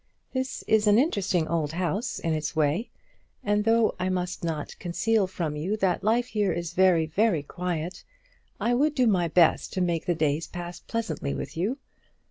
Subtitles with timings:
[0.33, 2.89] This is an interesting old house in its way;
[3.43, 8.03] and though I must not conceal from you that life here is very, very quiet,
[8.59, 11.77] I would do my best to make the days pass pleasantly with you.